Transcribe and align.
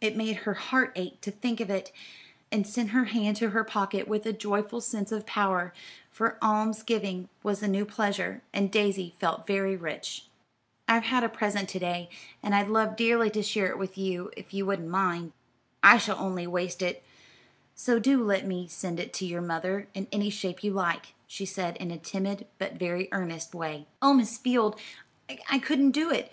It 0.00 0.16
made 0.16 0.36
her 0.46 0.54
heart 0.54 0.92
ache 0.94 1.20
to 1.22 1.32
think 1.32 1.58
of 1.58 1.68
it, 1.68 1.90
and 2.52 2.64
sent 2.64 2.90
her 2.90 3.06
hand 3.06 3.36
to 3.38 3.50
her 3.50 3.64
pocket 3.64 4.06
with 4.06 4.24
a 4.24 4.32
joyful 4.32 4.80
sense 4.80 5.10
of 5.10 5.26
power; 5.26 5.72
for 6.12 6.38
alms 6.40 6.84
giving 6.84 7.28
was 7.42 7.60
a 7.60 7.66
new 7.66 7.84
pleasure, 7.84 8.40
and 8.52 8.70
Daisy 8.70 9.16
felt 9.18 9.48
very 9.48 9.74
rich. 9.76 10.26
"I've 10.86 11.02
had 11.02 11.24
a 11.24 11.28
present 11.28 11.68
to 11.70 11.80
day, 11.80 12.08
and 12.40 12.54
I'd 12.54 12.68
love 12.68 12.94
dearly 12.94 13.30
to 13.30 13.42
share 13.42 13.66
it 13.66 13.76
with 13.76 13.98
you 13.98 14.30
if 14.36 14.54
you 14.54 14.64
wouldn't 14.64 14.86
mind. 14.90 15.32
I 15.82 15.98
shall 15.98 16.20
only 16.20 16.46
waste 16.46 16.80
it, 16.80 17.02
so 17.74 17.98
do 17.98 18.22
let 18.22 18.46
me 18.46 18.68
send 18.68 19.00
it 19.00 19.12
to 19.14 19.26
your 19.26 19.42
mother 19.42 19.88
in 19.92 20.06
any 20.12 20.30
shape 20.30 20.62
you 20.62 20.72
like," 20.72 21.14
she 21.26 21.44
said 21.44 21.76
in 21.78 21.90
a 21.90 21.98
timid, 21.98 22.46
but 22.58 22.74
very 22.74 23.08
earnest 23.10 23.56
way. 23.56 23.88
"Oh, 24.00 24.14
Miss 24.14 24.38
Field! 24.38 24.78
I 25.50 25.58
couldn't 25.58 25.90
do 25.90 26.12
it! 26.12 26.32